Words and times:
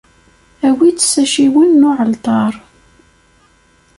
Awit-tt 0.67 1.09
s 1.13 1.13
acciwen 1.23 1.71
n 1.79 1.87
uɛalṭar. 1.89 2.53